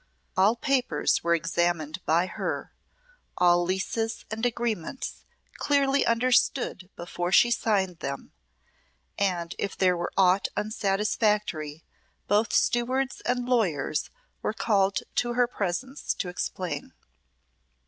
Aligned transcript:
All 0.35 0.55
papers 0.55 1.23
were 1.23 1.35
examined 1.35 2.03
by 2.07 2.25
her, 2.25 2.73
all 3.37 3.63
leases 3.63 4.25
and 4.31 4.43
agreements 4.47 5.25
clearly 5.59 6.07
understood 6.07 6.89
before 6.95 7.31
she 7.31 7.51
signed 7.51 7.99
them, 7.99 8.31
and 9.19 9.53
if 9.59 9.77
there 9.77 9.95
were 9.95 10.11
aught 10.17 10.47
unsatisfactory, 10.57 11.83
both 12.27 12.51
stewards 12.51 13.21
and 13.27 13.47
lawyers 13.47 14.09
were 14.41 14.53
called 14.53 15.01
to 15.17 15.33
her 15.33 15.45
presence 15.45 16.15
to 16.15 16.29
explain. 16.29 16.93